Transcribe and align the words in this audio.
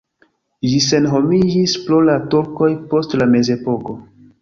Ĝi 0.69 0.79
senhomiĝis 0.85 1.77
pro 1.83 2.01
la 2.09 2.17
turkoj 2.35 2.73
post 2.95 3.19
la 3.23 3.33
mezepoko. 3.37 4.01